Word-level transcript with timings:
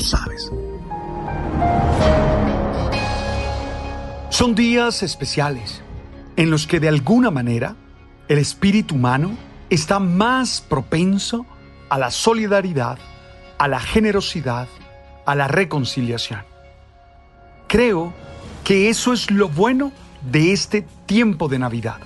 Sabes. 0.00 0.50
Son 4.30 4.54
días 4.54 5.02
especiales 5.02 5.82
en 6.36 6.50
los 6.50 6.66
que 6.66 6.80
de 6.80 6.88
alguna 6.88 7.30
manera 7.30 7.76
el 8.28 8.38
espíritu 8.38 8.96
humano 8.96 9.36
está 9.70 9.98
más 9.98 10.60
propenso 10.60 11.46
a 11.88 11.98
la 11.98 12.10
solidaridad, 12.10 12.98
a 13.58 13.68
la 13.68 13.80
generosidad, 13.80 14.68
a 15.24 15.34
la 15.34 15.48
reconciliación. 15.48 16.42
Creo 17.66 18.12
que 18.64 18.90
eso 18.90 19.12
es 19.12 19.30
lo 19.30 19.48
bueno 19.48 19.92
de 20.30 20.52
este 20.52 20.86
tiempo 21.06 21.48
de 21.48 21.58
Navidad. 21.58 21.98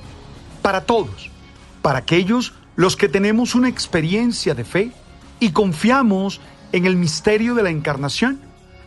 Para 0.63 0.83
todos, 0.83 1.31
para 1.83 1.99
aquellos 1.99 2.55
los 2.77 2.97
que 2.97 3.09
tenemos 3.09 3.55
una 3.55 3.69
experiencia 3.69 4.55
de 4.55 4.65
fe 4.65 4.93
y 5.41 5.51
confiamos 5.51 6.41
en 6.73 6.87
el 6.87 6.97
misterio 6.97 7.55
de 7.55 7.63
la 7.63 7.71
encarnación, 7.71 8.41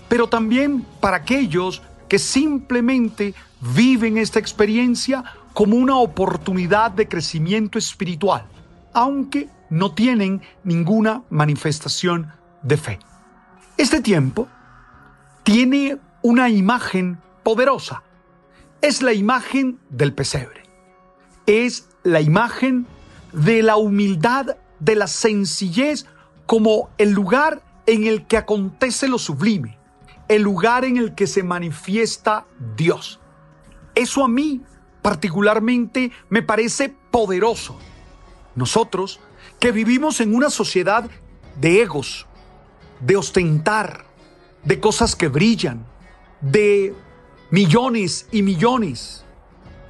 pero 0.08 0.28
también 0.28 0.86
para 1.00 1.17
aquellos 1.17 1.81
que 2.08 2.20
simplemente 2.20 3.34
viven 3.59 4.17
esta 4.17 4.39
experiencia 4.39 5.23
como 5.53 5.78
una 5.78 5.98
oportunidad 5.98 6.92
de 6.92 7.08
crecimiento 7.08 7.78
espiritual, 7.78 8.45
aunque 8.94 9.50
no 9.70 9.94
tienen 9.94 10.42
ninguna 10.64 11.23
manifestación 11.30 12.31
de 12.61 12.78
fe. 12.78 13.00
Este 13.78 14.02
tiempo 14.02 14.48
tiene 15.44 15.98
una 16.22 16.50
imagen 16.50 17.20
poderosa. 17.44 18.04
Es 18.81 19.02
la 19.02 19.14
imagen 19.14 19.80
del 19.89 20.14
pesebre. 20.14 20.64
Es 21.45 21.89
la 22.04 22.22
imagen 22.22 22.86
de 23.31 23.64
la 23.64 23.78
humildad, 23.78 24.58
de 24.80 24.95
la 24.95 25.08
sencillez 25.08 26.06
como 26.45 26.89
el 26.98 27.11
lugar 27.11 27.61
en 27.86 28.08
el 28.08 28.26
que 28.26 28.38
acontece 28.38 29.08
lo 29.08 29.17
sublime, 29.17 29.78
el 30.28 30.42
lugar 30.42 30.86
en 30.86 30.98
el 30.98 31.16
que 31.16 31.28
se 31.28 31.44
manifiesta 31.44 32.45
Dios. 32.76 33.20
Eso 33.95 34.23
a 34.23 34.28
mí 34.28 34.62
particularmente 35.02 36.11
me 36.30 36.42
parece 36.42 36.95
poderoso. 37.11 37.77
Nosotros, 38.55 39.20
que 39.60 39.71
vivimos 39.71 40.21
en 40.21 40.33
una 40.33 40.49
sociedad 40.49 41.10
de 41.60 41.82
egos, 41.82 42.26
de 43.02 43.17
ostentar, 43.17 44.05
de 44.64 44.80
cosas 44.80 45.15
que 45.15 45.27
brillan, 45.27 45.86
de 46.42 46.95
millones 47.52 48.27
y 48.32 48.42
millones, 48.44 49.26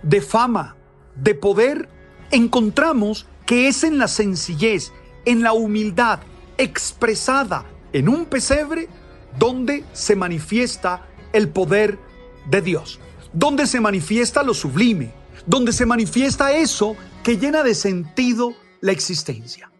de 0.01 0.21
fama, 0.21 0.75
de 1.15 1.35
poder, 1.35 1.89
encontramos 2.31 3.27
que 3.45 3.67
es 3.67 3.83
en 3.83 3.97
la 3.97 4.07
sencillez, 4.07 4.91
en 5.25 5.43
la 5.43 5.53
humildad 5.53 6.19
expresada 6.57 7.65
en 7.93 8.09
un 8.09 8.25
pesebre 8.25 8.89
donde 9.39 9.85
se 9.93 10.15
manifiesta 10.15 11.07
el 11.31 11.49
poder 11.49 11.97
de 12.49 12.61
Dios 12.61 12.99
donde 13.33 13.65
se 13.65 13.81
manifiesta 13.81 14.43
lo 14.43 14.53
sublime, 14.53 15.11
donde 15.45 15.73
se 15.73 15.85
manifiesta 15.85 16.53
eso 16.53 16.95
que 17.23 17.37
llena 17.37 17.63
de 17.63 17.75
sentido 17.75 18.53
la 18.79 18.91
existencia. 18.91 19.71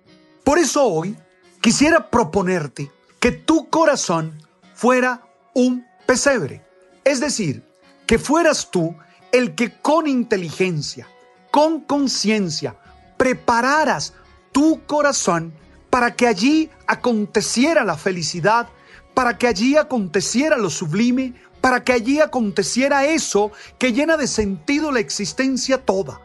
Por 0.44 0.58
eso 0.58 0.84
hoy 0.84 1.16
quisiera 1.62 2.10
proponerte 2.10 2.92
que 3.20 3.32
tu 3.32 3.70
corazón 3.70 4.38
fuera 4.74 5.22
un 5.54 5.86
pesebre, 6.06 6.66
es 7.06 7.20
decir, 7.20 7.64
que 8.06 8.20
fueras 8.20 8.70
tú 8.70 8.96
el 9.32 9.56
que 9.56 9.80
con 9.80 10.08
inteligencia, 10.08 11.08
con 11.52 11.82
conciencia, 11.82 12.76
prepararas 13.18 14.14
tu 14.52 14.82
corazón 14.86 15.54
para 15.94 16.16
que 16.16 16.26
allí 16.26 16.72
aconteciera 16.88 17.86
la 17.86 17.96
felicidad, 17.96 18.68
para 19.14 19.38
que 19.38 19.46
allí 19.46 19.78
aconteciera 19.78 20.58
lo 20.58 20.72
sublime, 20.72 21.36
para 21.62 21.84
que 21.84 21.94
allí 21.94 22.20
aconteciera 22.20 23.06
eso 23.06 23.52
que 23.78 23.94
llena 23.94 24.18
de 24.18 24.26
sentido 24.26 24.92
la 24.92 25.02
existencia 25.02 25.78
toda. 25.78 26.20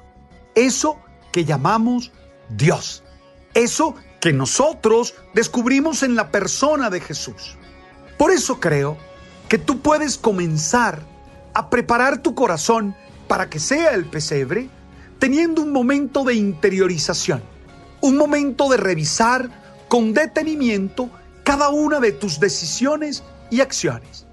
Eso 0.54 0.98
que 1.32 1.44
llamamos 1.44 2.12
Dios. 2.48 3.04
Eso 3.52 3.94
que 4.22 4.32
nosotros 4.32 5.14
descubrimos 5.34 6.02
en 6.02 6.14
la 6.14 6.30
persona 6.30 6.88
de 6.88 7.00
Jesús. 7.00 7.58
Por 8.16 8.30
eso 8.30 8.60
creo 8.60 8.96
que 9.50 9.58
tú 9.58 9.80
puedes 9.80 10.16
comenzar 10.16 11.02
a 11.52 11.68
preparar 11.68 12.22
tu 12.22 12.34
corazón 12.34 12.96
para 13.26 13.50
que 13.50 13.58
sea 13.58 13.90
el 13.90 14.06
pesebre, 14.06 14.70
teniendo 15.18 15.60
un 15.60 15.72
momento 15.72 16.24
de 16.24 16.36
interiorización, 16.36 17.42
un 18.00 18.16
momento 18.16 18.68
de 18.68 18.76
revisar 18.76 19.48
con 19.88 20.12
detenimiento 20.12 21.10
cada 21.44 21.70
una 21.70 22.00
de 22.00 22.12
tus 22.12 22.40
decisiones 22.40 23.22
y 23.50 23.60
acciones 23.60 24.28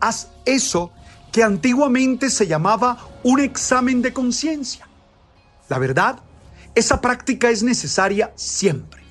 haz 0.00 0.28
eso 0.44 0.92
que 1.32 1.42
antiguamente 1.42 2.30
se 2.30 2.46
llamaba 2.46 2.98
un 3.22 3.40
examen 3.40 4.02
de 4.02 4.12
conciencia. 4.12 4.88
La 5.68 5.78
verdad, 5.78 6.20
esa 6.74 7.00
práctica 7.00 7.50
es 7.50 7.62
necesaria 7.62 8.32
siempre. 8.36 9.04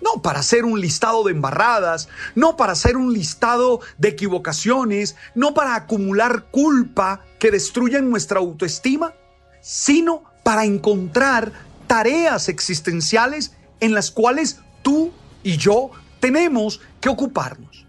No 0.00 0.20
para 0.20 0.40
hacer 0.40 0.64
un 0.64 0.80
listado 0.80 1.24
de 1.24 1.32
embarradas, 1.32 2.08
no 2.34 2.56
para 2.56 2.72
hacer 2.72 2.96
un 2.96 3.12
listado 3.12 3.80
de 3.98 4.08
equivocaciones, 4.08 5.16
no 5.34 5.54
para 5.54 5.76
acumular 5.76 6.46
culpa 6.50 7.20
que 7.38 7.50
destruyen 7.50 8.10
nuestra 8.10 8.40
autoestima, 8.40 9.14
sino 9.60 10.24
para 10.42 10.64
encontrar 10.64 11.52
tareas 11.92 12.48
existenciales 12.48 13.52
en 13.80 13.92
las 13.92 14.10
cuales 14.10 14.60
tú 14.80 15.12
y 15.42 15.58
yo 15.58 15.90
tenemos 16.20 16.80
que 17.02 17.10
ocuparnos. 17.10 17.84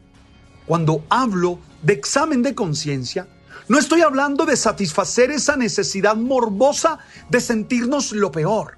Cuando 0.65 1.05
hablo 1.07 1.59
de 1.83 1.93
examen 1.93 2.41
de 2.43 2.53
conciencia, 2.53 3.29
no 3.69 3.79
estoy 3.79 4.01
hablando 4.01 4.45
de 4.45 4.57
satisfacer 4.57 5.31
esa 5.31 5.55
necesidad 5.55 6.17
morbosa 6.17 6.99
de 7.29 7.39
sentirnos 7.39 8.11
lo 8.11 8.29
peor. 8.29 8.77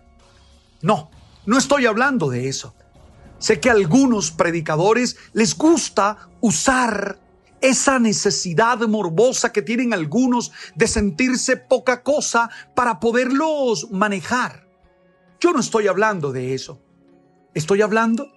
No, 0.84 1.10
no 1.48 1.58
estoy 1.58 1.88
hablando 1.88 2.30
de 2.30 2.48
eso. 2.48 2.76
Sé 3.40 3.60
que 3.60 3.72
a 3.72 3.74
algunos 3.74 4.30
predicadores 4.30 5.18
les 5.34 5.58
gusta 5.58 6.30
usar 6.40 7.18
esa 7.62 7.98
necesidad 7.98 8.78
morbosa 8.82 9.52
que 9.52 9.64
tienen 9.64 9.92
algunos 9.92 10.52
de 10.76 10.88
sentirse 10.88 11.58
poca 11.58 12.04
cosa 12.04 12.52
para 12.76 13.00
poderlos 13.00 13.90
manejar. 13.90 14.65
Yo 15.40 15.52
no 15.52 15.60
estoy 15.60 15.88
hablando 15.88 16.32
de 16.32 16.54
eso. 16.54 16.82
Estoy 17.54 17.82
hablando 17.82 18.32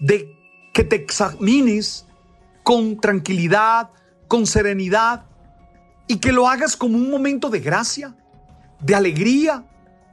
de 0.00 0.36
que 0.72 0.84
te 0.84 0.96
examines 0.96 2.06
con 2.62 3.00
tranquilidad, 3.00 3.90
con 4.28 4.46
serenidad 4.46 5.26
y 6.06 6.16
que 6.16 6.32
lo 6.32 6.48
hagas 6.48 6.76
como 6.76 6.96
un 6.96 7.10
momento 7.10 7.50
de 7.50 7.60
gracia, 7.60 8.16
de 8.80 8.94
alegría 8.94 9.64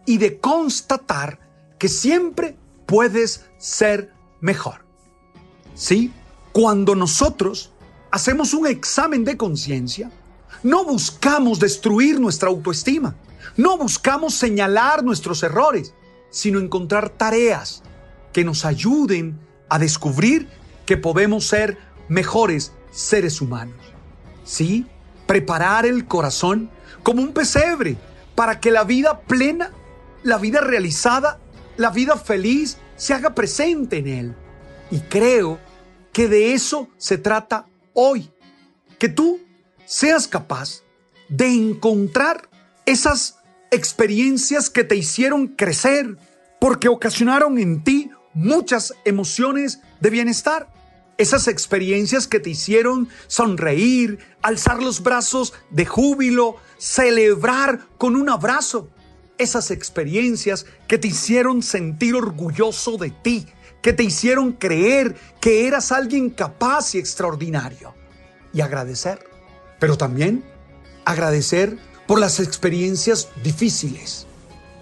y 0.05 0.17
de 0.17 0.39
constatar 0.39 1.39
que 1.77 1.87
siempre 1.87 2.57
puedes 2.85 3.45
ser 3.57 4.13
mejor. 4.41 4.85
¿Sí? 5.73 6.11
Cuando 6.51 6.95
nosotros 6.95 7.71
hacemos 8.11 8.53
un 8.53 8.67
examen 8.67 9.23
de 9.23 9.37
conciencia, 9.37 10.11
no 10.63 10.83
buscamos 10.83 11.59
destruir 11.59 12.19
nuestra 12.19 12.49
autoestima, 12.49 13.15
no 13.55 13.77
buscamos 13.77 14.33
señalar 14.33 15.03
nuestros 15.03 15.43
errores, 15.43 15.93
sino 16.29 16.59
encontrar 16.59 17.09
tareas 17.09 17.83
que 18.33 18.43
nos 18.43 18.65
ayuden 18.65 19.39
a 19.69 19.79
descubrir 19.79 20.47
que 20.85 20.97
podemos 20.97 21.45
ser 21.45 21.77
mejores 22.07 22.73
seres 22.91 23.41
humanos. 23.41 23.77
¿Sí? 24.43 24.85
Preparar 25.27 25.85
el 25.85 26.05
corazón 26.05 26.69
como 27.03 27.21
un 27.21 27.33
pesebre 27.33 27.97
para 28.35 28.59
que 28.59 28.71
la 28.71 28.83
vida 28.83 29.21
plena, 29.21 29.71
la 30.23 30.37
vida 30.37 30.61
realizada, 30.61 31.39
la 31.77 31.89
vida 31.91 32.17
feliz 32.17 32.77
se 32.95 33.13
haga 33.13 33.35
presente 33.35 33.97
en 33.97 34.07
él. 34.07 34.35
Y 34.91 34.99
creo 35.01 35.59
que 36.11 36.27
de 36.27 36.53
eso 36.53 36.89
se 36.97 37.17
trata 37.17 37.67
hoy. 37.93 38.31
Que 38.97 39.09
tú 39.09 39.39
seas 39.85 40.27
capaz 40.27 40.81
de 41.29 41.47
encontrar 41.47 42.49
esas 42.85 43.38
experiencias 43.71 44.69
que 44.69 44.83
te 44.83 44.95
hicieron 44.95 45.47
crecer 45.47 46.17
porque 46.59 46.89
ocasionaron 46.89 47.57
en 47.57 47.83
ti 47.83 48.11
muchas 48.33 48.93
emociones 49.05 49.79
de 49.99 50.09
bienestar. 50.09 50.67
Esas 51.17 51.47
experiencias 51.47 52.27
que 52.27 52.39
te 52.39 52.49
hicieron 52.49 53.09
sonreír, 53.27 54.19
alzar 54.41 54.81
los 54.81 55.03
brazos 55.03 55.53
de 55.69 55.85
júbilo, 55.85 56.55
celebrar 56.77 57.87
con 57.97 58.15
un 58.15 58.29
abrazo. 58.29 58.89
Esas 59.37 59.71
experiencias 59.71 60.65
que 60.87 60.97
te 60.97 61.09
hicieron 61.09 61.61
sentir 61.61 62.15
orgulloso 62.15 62.97
de 62.97 63.09
ti, 63.09 63.47
que 63.81 63.93
te 63.93 64.03
hicieron 64.03 64.53
creer 64.53 65.15
que 65.41 65.67
eras 65.67 65.91
alguien 65.91 66.29
capaz 66.29 66.95
y 66.95 66.99
extraordinario. 66.99 67.93
Y 68.53 68.61
agradecer. 68.61 69.19
Pero 69.79 69.97
también 69.97 70.43
agradecer 71.05 71.77
por 72.09 72.19
las 72.19 72.39
experiencias 72.39 73.27
difíciles. 73.43 74.25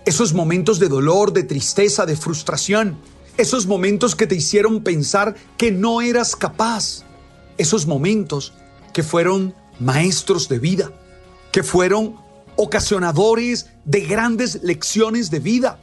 Esos 0.06 0.34
momentos 0.34 0.80
de 0.80 0.88
dolor, 0.88 1.34
de 1.34 1.44
tristeza, 1.44 2.06
de 2.06 2.16
frustración. 2.16 2.98
Esos 3.36 3.68
momentos 3.68 4.16
que 4.16 4.28
te 4.28 4.36
hicieron 4.36 4.82
pensar 4.82 5.36
que 5.58 5.70
no 5.74 6.00
eras 6.00 6.38
capaz. 6.38 7.04
Esos 7.58 7.86
momentos 7.86 8.54
que 8.94 9.04
fueron 9.04 9.54
maestros 9.78 10.48
de 10.48 10.60
vida. 10.60 10.94
Que 11.52 11.64
fueron 11.64 12.16
ocasionadores 12.56 13.66
de 13.84 14.06
grandes 14.06 14.64
lecciones 14.64 15.30
de 15.30 15.42
vida. 15.42 15.82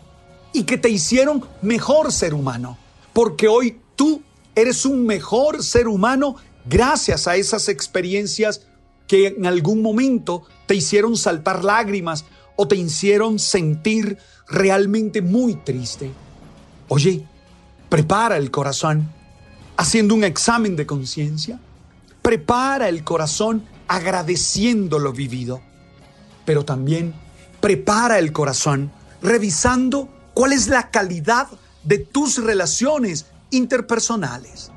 Y 0.54 0.62
que 0.62 0.78
te 0.78 0.88
hicieron 0.88 1.44
mejor 1.60 2.10
ser 2.10 2.32
humano 2.32 2.78
porque 3.12 3.48
hoy 3.48 3.80
tú 3.96 4.22
eres 4.54 4.86
un 4.86 5.04
mejor 5.04 5.62
ser 5.62 5.88
humano 5.88 6.36
gracias 6.64 7.28
a 7.28 7.36
esas 7.36 7.68
experiencias 7.68 8.62
que 9.06 9.26
en 9.26 9.44
algún 9.44 9.82
momento 9.82 10.44
te 10.66 10.74
hicieron 10.74 11.16
saltar 11.16 11.64
lágrimas 11.64 12.24
o 12.56 12.68
te 12.68 12.76
hicieron 12.76 13.38
sentir 13.38 14.18
realmente 14.48 15.22
muy 15.22 15.54
triste. 15.56 16.10
Oye, 16.88 17.24
prepara 17.88 18.36
el 18.36 18.50
corazón 18.50 19.08
haciendo 19.76 20.14
un 20.14 20.24
examen 20.24 20.76
de 20.76 20.86
conciencia. 20.86 21.58
Prepara 22.22 22.88
el 22.88 23.04
corazón 23.04 23.64
agradeciendo 23.88 24.98
lo 24.98 25.12
vivido. 25.12 25.60
Pero 26.44 26.64
también 26.64 27.14
prepara 27.60 28.18
el 28.18 28.32
corazón 28.32 28.92
revisando 29.22 30.08
cuál 30.34 30.52
es 30.52 30.68
la 30.68 30.90
calidad 30.90 31.48
de 31.82 31.98
tus 31.98 32.42
relaciones 32.42 33.26
interpersonales. 33.50 34.70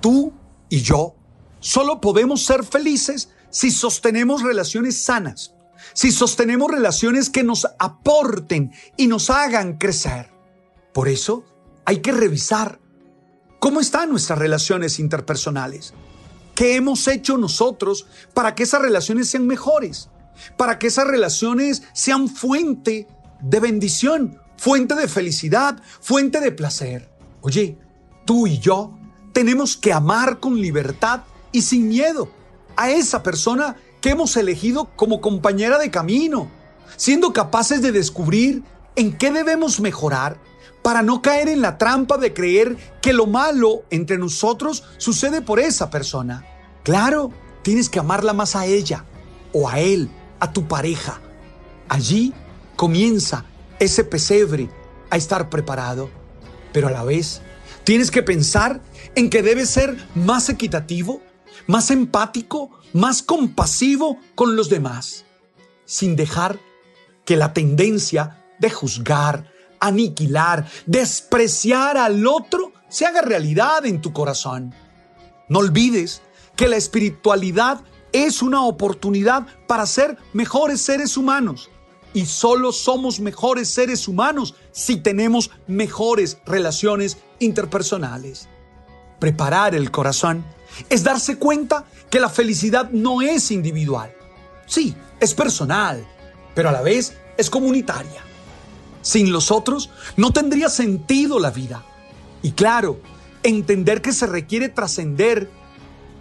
Tú 0.00 0.32
y 0.68 0.82
yo 0.82 1.14
solo 1.60 2.00
podemos 2.00 2.44
ser 2.44 2.64
felices 2.64 3.30
si 3.50 3.70
sostenemos 3.70 4.42
relaciones 4.42 5.02
sanas, 5.02 5.54
si 5.92 6.12
sostenemos 6.12 6.70
relaciones 6.70 7.30
que 7.30 7.42
nos 7.42 7.66
aporten 7.78 8.72
y 8.96 9.06
nos 9.06 9.30
hagan 9.30 9.78
crecer. 9.78 10.30
Por 10.92 11.08
eso 11.08 11.44
hay 11.84 12.00
que 12.00 12.12
revisar 12.12 12.80
cómo 13.58 13.80
están 13.80 14.10
nuestras 14.10 14.38
relaciones 14.38 14.98
interpersonales. 14.98 15.94
¿Qué 16.54 16.74
hemos 16.74 17.06
hecho 17.06 17.38
nosotros 17.38 18.06
para 18.34 18.54
que 18.54 18.64
esas 18.64 18.82
relaciones 18.82 19.28
sean 19.30 19.46
mejores? 19.46 20.10
Para 20.56 20.78
que 20.78 20.88
esas 20.88 21.06
relaciones 21.06 21.82
sean 21.92 22.28
fuente 22.28 23.06
de 23.40 23.60
bendición, 23.60 24.40
fuente 24.56 24.94
de 24.94 25.08
felicidad, 25.08 25.80
fuente 26.00 26.40
de 26.40 26.52
placer. 26.52 27.08
Oye, 27.40 27.78
tú 28.24 28.46
y 28.46 28.58
yo 28.58 28.98
tenemos 29.32 29.76
que 29.76 29.92
amar 29.92 30.40
con 30.40 30.60
libertad 30.60 31.22
y 31.52 31.62
sin 31.62 31.88
miedo 31.88 32.28
a 32.78 32.90
esa 32.90 33.22
persona 33.22 33.76
que 34.00 34.10
hemos 34.10 34.36
elegido 34.36 34.88
como 34.96 35.20
compañera 35.20 35.78
de 35.78 35.90
camino, 35.90 36.48
siendo 36.96 37.32
capaces 37.32 37.82
de 37.82 37.92
descubrir 37.92 38.62
en 38.96 39.18
qué 39.18 39.32
debemos 39.32 39.80
mejorar 39.80 40.38
para 40.82 41.02
no 41.02 41.20
caer 41.20 41.48
en 41.48 41.60
la 41.60 41.76
trampa 41.76 42.16
de 42.18 42.32
creer 42.32 42.76
que 43.02 43.12
lo 43.12 43.26
malo 43.26 43.82
entre 43.90 44.16
nosotros 44.16 44.84
sucede 44.96 45.42
por 45.42 45.58
esa 45.58 45.90
persona. 45.90 46.46
Claro, 46.84 47.32
tienes 47.62 47.88
que 47.88 47.98
amarla 47.98 48.32
más 48.32 48.54
a 48.54 48.64
ella 48.64 49.04
o 49.52 49.68
a 49.68 49.80
él, 49.80 50.08
a 50.38 50.52
tu 50.52 50.68
pareja. 50.68 51.20
Allí 51.88 52.32
comienza 52.76 53.44
ese 53.80 54.04
pesebre 54.04 54.70
a 55.10 55.16
estar 55.16 55.50
preparado, 55.50 56.10
pero 56.72 56.86
a 56.86 56.92
la 56.92 57.02
vez 57.02 57.42
tienes 57.82 58.12
que 58.12 58.22
pensar 58.22 58.80
en 59.16 59.30
que 59.30 59.42
debes 59.42 59.68
ser 59.68 59.96
más 60.14 60.48
equitativo, 60.48 61.20
más 61.66 61.90
empático, 61.90 62.70
más 62.92 63.22
compasivo 63.22 64.18
con 64.34 64.56
los 64.56 64.68
demás, 64.68 65.24
sin 65.84 66.16
dejar 66.16 66.58
que 67.24 67.36
la 67.36 67.52
tendencia 67.52 68.44
de 68.58 68.70
juzgar, 68.70 69.52
aniquilar, 69.80 70.66
despreciar 70.86 71.96
al 71.96 72.26
otro 72.26 72.72
se 72.88 73.06
haga 73.06 73.22
realidad 73.22 73.84
en 73.86 74.00
tu 74.00 74.12
corazón. 74.12 74.74
No 75.48 75.60
olvides 75.60 76.22
que 76.56 76.68
la 76.68 76.76
espiritualidad 76.76 77.82
es 78.12 78.42
una 78.42 78.64
oportunidad 78.64 79.46
para 79.66 79.86
ser 79.86 80.16
mejores 80.32 80.80
seres 80.80 81.16
humanos 81.16 81.70
y 82.14 82.26
solo 82.26 82.72
somos 82.72 83.20
mejores 83.20 83.68
seres 83.68 84.08
humanos 84.08 84.54
si 84.72 84.96
tenemos 84.96 85.50
mejores 85.66 86.38
relaciones 86.46 87.18
interpersonales. 87.38 88.48
Preparar 89.20 89.74
el 89.74 89.90
corazón 89.90 90.44
es 90.88 91.04
darse 91.04 91.38
cuenta 91.38 91.84
que 92.10 92.20
la 92.20 92.28
felicidad 92.28 92.90
no 92.90 93.22
es 93.22 93.50
individual. 93.50 94.12
Sí, 94.66 94.94
es 95.20 95.34
personal, 95.34 96.06
pero 96.54 96.68
a 96.68 96.72
la 96.72 96.82
vez 96.82 97.14
es 97.36 97.50
comunitaria. 97.50 98.22
Sin 99.02 99.32
los 99.32 99.50
otros 99.50 99.90
no 100.16 100.32
tendría 100.32 100.68
sentido 100.68 101.38
la 101.38 101.50
vida. 101.50 101.84
Y 102.42 102.52
claro, 102.52 103.00
entender 103.42 104.02
que 104.02 104.12
se 104.12 104.26
requiere 104.26 104.68
trascender 104.68 105.50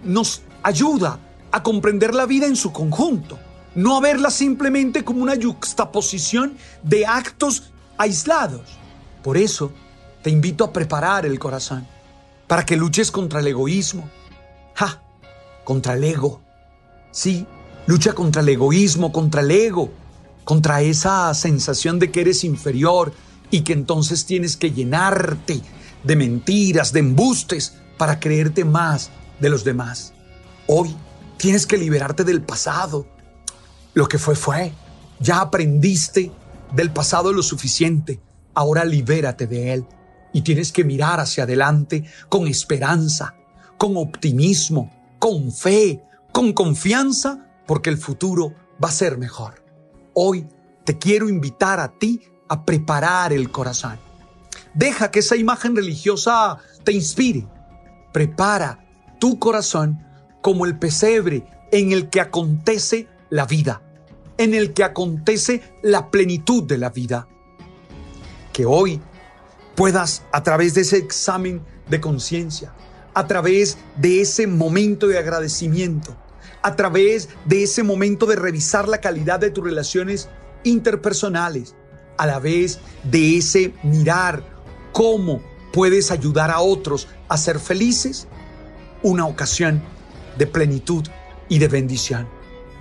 nos 0.04 0.42
ayuda 0.64 1.20
a 1.52 1.64
comprender 1.64 2.14
la 2.14 2.26
vida 2.26 2.46
en 2.46 2.56
su 2.56 2.72
conjunto 2.72 3.40
no 3.78 3.96
a 3.96 4.02
verla 4.02 4.32
simplemente 4.32 5.06
como 5.06 5.22
una 5.22 5.36
yuxtaposición 5.36 6.58
de 6.82 7.06
actos 7.06 7.72
aislados. 7.96 8.64
Por 9.24 9.38
eso 9.38 9.72
te 10.24 10.32
invito 10.32 10.64
a 10.64 10.74
preparar 10.74 11.28
el 11.28 11.38
corazón 11.38 11.88
para 12.48 12.66
que 12.66 12.76
luches 12.76 13.12
contra 13.12 13.40
el 13.40 13.46
egoísmo. 13.46 14.10
Contra 15.64 15.96
el 15.96 16.04
ego. 16.04 16.42
Sí, 17.12 17.46
lucha 17.88 18.14
contra 18.14 18.42
el 18.42 18.50
egoísmo, 18.50 19.12
contra 19.12 19.42
el 19.42 19.52
ego, 19.52 19.92
contra 20.44 20.82
esa 20.82 21.34
sensación 21.34 22.00
de 22.00 22.12
que 22.12 22.22
eres 22.22 22.44
inferior 22.44 23.12
y 23.52 23.62
que 23.62 23.74
entonces 23.74 24.26
tienes 24.26 24.56
que 24.56 24.72
llenarte 24.72 25.62
de 26.04 26.16
mentiras, 26.16 26.94
de 26.94 27.00
embustes 27.00 27.74
para 27.98 28.20
creerte 28.20 28.64
más 28.64 29.10
de 29.40 29.50
los 29.50 29.64
demás. 29.64 30.14
Hoy 30.68 30.96
tienes 31.38 31.66
que 31.66 31.78
liberarte 31.78 32.24
del 32.24 32.42
pasado, 32.42 33.08
lo 33.94 34.08
que 34.08 34.18
fue 34.18 34.36
fue. 34.36 34.74
Ya 35.20 35.42
aprendiste 35.42 36.32
del 36.74 36.92
pasado 36.92 37.34
lo 37.34 37.42
suficiente. 37.42 38.20
Ahora 38.54 38.86
libérate 38.86 39.48
de 39.48 39.74
él. 39.74 39.86
Y 40.34 40.42
tienes 40.42 40.72
que 40.72 40.84
mirar 40.84 41.20
hacia 41.20 41.44
adelante 41.44 42.06
con 42.30 42.48
esperanza, 42.48 43.34
con 43.78 43.98
optimismo, 43.98 44.92
con 45.20 45.52
fe, 45.52 46.04
con 46.32 46.54
confianza, 46.54 47.46
porque 47.66 47.90
el 47.90 47.98
futuro 47.98 48.54
va 48.84 48.90
a 48.90 48.92
ser 48.92 49.18
mejor. 49.18 49.64
Hoy 50.14 50.48
te 50.84 50.98
quiero 50.98 51.30
invitar 51.30 51.80
a 51.80 51.90
ti 51.90 52.22
a 52.48 52.66
preparar 52.66 53.34
el 53.34 53.52
corazón. 53.52 54.00
Deja 54.74 55.12
que 55.12 55.20
esa 55.20 55.36
imagen 55.36 55.76
religiosa 55.76 56.58
te 56.84 56.92
inspire. 56.92 57.48
Prepara 58.14 58.86
tu 59.20 59.40
corazón 59.40 60.04
como 60.42 60.66
el 60.66 60.78
pesebre 60.78 61.46
en 61.72 61.92
el 61.92 62.10
que 62.10 62.22
acontece 62.22 63.08
la 63.30 63.46
vida 63.46 63.82
en 64.38 64.54
el 64.54 64.74
que 64.74 64.84
acontece 64.84 65.62
la 65.82 66.10
plenitud 66.10 66.64
de 66.64 66.78
la 66.78 66.90
vida. 66.90 67.28
Que 68.54 68.66
hoy 68.66 69.02
puedas, 69.76 70.24
a 70.32 70.44
través 70.44 70.74
de 70.74 70.82
ese 70.82 70.98
examen 70.98 71.62
de 71.90 72.02
conciencia, 72.02 72.74
a 73.18 73.26
través 73.26 73.80
de 73.96 74.22
ese 74.22 74.46
momento 74.46 75.08
de 75.08 75.18
agradecimiento, 75.18 76.16
a 76.62 76.76
través 76.76 77.30
de 77.46 77.64
ese 77.64 77.82
momento 77.82 78.28
de 78.28 78.36
revisar 78.36 78.88
la 78.88 79.02
calidad 79.02 79.40
de 79.40 79.50
tus 79.50 79.64
relaciones 79.64 80.30
interpersonales, 80.64 81.74
a 82.20 82.28
la 82.28 82.38
vez 82.38 82.78
de 83.04 83.40
ese 83.40 83.74
mirar 83.82 84.44
cómo 84.92 85.42
puedes 85.74 86.12
ayudar 86.12 86.52
a 86.52 86.60
otros 86.60 87.08
a 87.28 87.38
ser 87.38 87.58
felices, 87.58 88.28
una 89.02 89.26
ocasión 89.26 89.82
de 90.38 90.46
plenitud 90.46 91.04
y 91.50 91.58
de 91.58 91.70
bendición. 91.70 92.28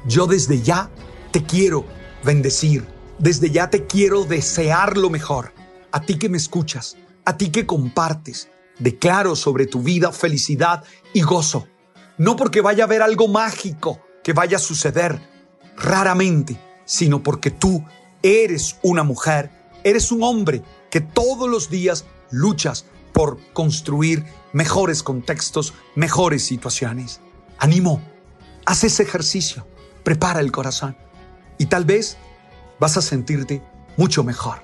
Yo 0.06 0.26
desde 0.26 0.60
ya 0.60 0.90
te 1.30 1.44
quiero 1.44 1.86
bendecir, 2.22 2.84
desde 3.18 3.50
ya 3.50 3.70
te 3.70 3.86
quiero 3.86 4.24
desear 4.24 4.98
lo 4.98 5.08
mejor. 5.08 5.54
A 5.92 6.02
ti 6.02 6.18
que 6.18 6.28
me 6.28 6.36
escuchas, 6.36 6.98
a 7.24 7.38
ti 7.38 7.48
que 7.48 7.64
compartes, 7.64 8.50
declaro 8.78 9.36
sobre 9.36 9.66
tu 9.66 9.82
vida 9.82 10.12
felicidad 10.12 10.84
y 11.12 11.22
gozo. 11.22 11.66
No 12.18 12.36
porque 12.36 12.60
vaya 12.60 12.84
a 12.84 12.86
haber 12.86 13.02
algo 13.02 13.28
mágico 13.28 14.00
que 14.22 14.32
vaya 14.32 14.56
a 14.56 14.60
suceder 14.60 15.20
raramente, 15.76 16.58
sino 16.84 17.22
porque 17.22 17.50
tú 17.50 17.84
eres 18.22 18.76
una 18.82 19.02
mujer, 19.02 19.50
eres 19.84 20.10
un 20.10 20.22
hombre 20.22 20.62
que 20.90 21.00
todos 21.00 21.48
los 21.48 21.70
días 21.70 22.04
luchas 22.30 22.86
por 23.12 23.38
construir 23.52 24.24
mejores 24.52 25.02
contextos, 25.02 25.74
mejores 25.94 26.44
situaciones. 26.44 27.20
Animo, 27.58 28.02
haz 28.64 28.84
ese 28.84 29.02
ejercicio, 29.02 29.66
prepara 30.02 30.40
el 30.40 30.52
corazón 30.52 30.96
y 31.58 31.66
tal 31.66 31.84
vez 31.84 32.16
vas 32.78 32.96
a 32.96 33.02
sentirte 33.02 33.62
mucho 33.96 34.24
mejor 34.24 34.62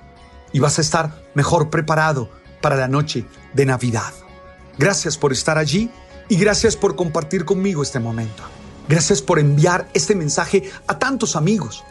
y 0.51 0.59
vas 0.59 0.77
a 0.77 0.81
estar 0.81 1.23
mejor 1.33 1.69
preparado 1.69 2.29
para 2.63 2.77
la 2.77 2.87
noche 2.87 3.25
de 3.53 3.65
Navidad. 3.65 4.13
Gracias 4.77 5.17
por 5.17 5.33
estar 5.33 5.57
allí 5.57 5.91
y 6.29 6.37
gracias 6.37 6.77
por 6.77 6.95
compartir 6.95 7.43
conmigo 7.43 7.83
este 7.83 7.99
momento. 7.99 8.41
Gracias 8.87 9.21
por 9.21 9.37
enviar 9.37 9.89
este 9.93 10.15
mensaje 10.15 10.71
a 10.87 10.97
tantos 10.97 11.35
amigos. 11.35 11.83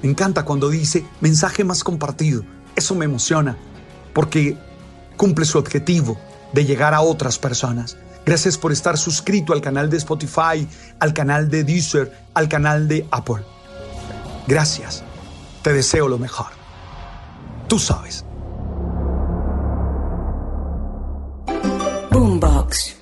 Me 0.00 0.08
encanta 0.08 0.44
cuando 0.44 0.70
dice 0.70 1.04
mensaje 1.20 1.64
más 1.64 1.82
compartido. 1.82 2.44
Eso 2.76 2.94
me 2.94 3.04
emociona 3.04 3.58
porque 4.14 4.56
cumple 5.16 5.44
su 5.44 5.58
objetivo 5.58 6.16
de 6.52 6.64
llegar 6.64 6.94
a 6.94 7.00
otras 7.00 7.40
personas. 7.40 7.96
Gracias 8.24 8.56
por 8.56 8.70
estar 8.70 8.96
suscrito 8.98 9.52
al 9.52 9.60
canal 9.60 9.90
de 9.90 9.96
Spotify, 9.96 10.68
al 11.00 11.12
canal 11.12 11.50
de 11.50 11.64
Deezer, 11.64 12.12
al 12.34 12.48
canal 12.48 12.86
de 12.86 13.08
Apple. 13.10 13.42
Gracias. 14.46 15.02
Te 15.62 15.72
deseo 15.72 16.06
lo 16.06 16.18
mejor. 16.18 16.52
Tú 17.66 17.80
sabes. 17.80 18.24
Boombox. 22.72 23.01